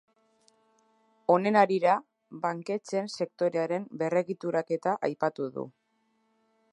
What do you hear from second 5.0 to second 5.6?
aipatu